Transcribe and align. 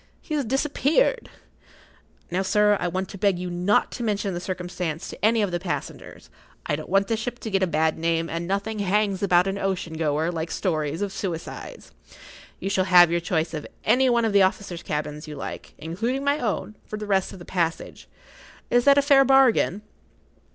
He 0.19 0.33
has 0.33 0.45
disappeared! 0.45 1.29
Now, 2.31 2.41
sir, 2.41 2.75
I 2.79 2.87
want 2.87 3.07
to 3.09 3.19
beg 3.19 3.37
you 3.37 3.51
not 3.51 3.91
to 3.91 4.01
mention 4.03 4.33
the 4.33 4.39
circumstance 4.39 5.07
to 5.09 5.23
any 5.23 5.41
of[Pg 5.41 5.51
32] 5.51 5.51
the 5.51 5.59
passengers; 5.63 6.29
I 6.65 6.75
don't 6.75 6.89
want 6.89 7.05
the 7.07 7.15
ship 7.15 7.37
to 7.37 7.51
get 7.51 7.61
a 7.61 7.67
bad 7.67 7.99
name, 7.99 8.27
and 8.27 8.47
nothing 8.47 8.79
hangs 8.79 9.21
about 9.21 9.45
an 9.45 9.59
ocean 9.59 9.93
goer 9.93 10.31
like 10.31 10.49
stories 10.49 11.03
of 11.03 11.13
suicides. 11.13 11.91
You 12.59 12.67
shall 12.67 12.85
have 12.85 13.11
your 13.11 13.19
choice 13.21 13.53
of 13.53 13.67
any 13.83 14.09
one 14.09 14.25
of 14.25 14.33
the 14.33 14.41
officers' 14.41 14.81
cabins 14.81 15.27
you 15.27 15.35
like, 15.35 15.75
including 15.77 16.23
my 16.23 16.39
own, 16.39 16.77
for 16.83 16.97
the 16.97 17.05
rest 17.05 17.31
of 17.31 17.37
the 17.37 17.45
passage. 17.45 18.07
Is 18.71 18.85
that 18.85 18.97
a 18.97 19.03
fair 19.03 19.23
bargain?" 19.23 19.83